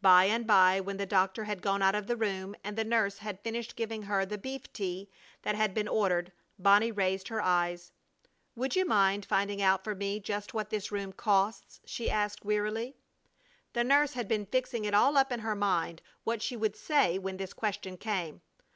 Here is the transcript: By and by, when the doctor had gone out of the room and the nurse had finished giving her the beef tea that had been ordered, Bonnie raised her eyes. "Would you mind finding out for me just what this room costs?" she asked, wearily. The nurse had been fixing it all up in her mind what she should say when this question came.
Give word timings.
By 0.00 0.26
and 0.26 0.46
by, 0.46 0.78
when 0.78 0.96
the 0.98 1.06
doctor 1.06 1.42
had 1.42 1.60
gone 1.60 1.82
out 1.82 1.96
of 1.96 2.06
the 2.06 2.14
room 2.16 2.54
and 2.62 2.78
the 2.78 2.84
nurse 2.84 3.18
had 3.18 3.40
finished 3.42 3.74
giving 3.74 4.02
her 4.02 4.24
the 4.24 4.38
beef 4.38 4.72
tea 4.72 5.10
that 5.42 5.56
had 5.56 5.74
been 5.74 5.88
ordered, 5.88 6.30
Bonnie 6.56 6.92
raised 6.92 7.26
her 7.26 7.42
eyes. 7.42 7.90
"Would 8.54 8.76
you 8.76 8.84
mind 8.84 9.26
finding 9.26 9.60
out 9.60 9.82
for 9.82 9.96
me 9.96 10.20
just 10.20 10.54
what 10.54 10.70
this 10.70 10.92
room 10.92 11.12
costs?" 11.12 11.80
she 11.84 12.08
asked, 12.08 12.44
wearily. 12.44 12.94
The 13.72 13.82
nurse 13.82 14.12
had 14.12 14.28
been 14.28 14.46
fixing 14.46 14.84
it 14.84 14.94
all 14.94 15.16
up 15.16 15.32
in 15.32 15.40
her 15.40 15.56
mind 15.56 16.00
what 16.22 16.42
she 16.42 16.56
should 16.56 16.76
say 16.76 17.18
when 17.18 17.36
this 17.38 17.52
question 17.52 17.96
came. 17.96 18.40